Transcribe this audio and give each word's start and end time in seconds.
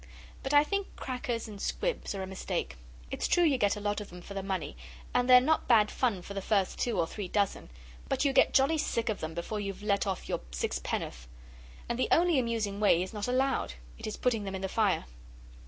But 0.41 0.51
I 0.51 0.63
think 0.63 0.87
crackers 0.95 1.47
and 1.47 1.61
squibs 1.61 2.15
are 2.15 2.23
a 2.23 2.25
mistake. 2.25 2.75
It's 3.11 3.27
true 3.27 3.43
you 3.43 3.59
get 3.59 3.75
a 3.75 3.79
lot 3.79 4.01
of 4.01 4.09
them 4.09 4.19
for 4.19 4.33
the 4.33 4.41
money, 4.41 4.75
and 5.13 5.29
they 5.29 5.37
are 5.37 5.39
not 5.39 5.67
bad 5.67 5.91
fun 5.91 6.23
for 6.23 6.33
the 6.33 6.41
first 6.41 6.79
two 6.79 6.97
or 6.99 7.05
three 7.05 7.27
dozen, 7.27 7.69
but 8.09 8.25
you 8.25 8.33
get 8.33 8.51
jolly 8.51 8.79
sick 8.79 9.09
of 9.09 9.19
them 9.19 9.35
before 9.35 9.59
you've 9.59 9.83
let 9.83 10.07
off 10.07 10.27
your 10.27 10.41
sixpenn'orth. 10.49 11.27
And 11.87 11.99
the 11.99 12.07
only 12.11 12.39
amusing 12.39 12.79
way 12.79 13.03
is 13.03 13.13
not 13.13 13.27
allowed: 13.27 13.75
it 13.99 14.07
is 14.07 14.17
putting 14.17 14.43
them 14.43 14.55
in 14.55 14.63
the 14.63 14.67
fire. 14.67 15.05